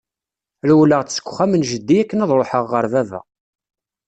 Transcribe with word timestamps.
Rewleɣ-d 0.67 1.09
seg 1.11 1.25
uxxam 1.27 1.51
n 1.55 1.63
jeddi 1.69 1.95
akken 2.01 2.23
ad 2.23 2.31
ruḥeɣ 2.37 2.65
ɣer 2.67 2.85
baba. 2.91 3.19